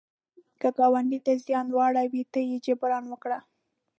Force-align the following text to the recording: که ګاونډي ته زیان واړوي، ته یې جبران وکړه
که 0.61 0.69
ګاونډي 0.77 1.19
ته 1.25 1.31
زیان 1.45 1.67
واړوي، 1.71 2.23
ته 2.33 2.39
یې 2.49 2.57
جبران 2.65 3.03
وکړه 3.09 3.39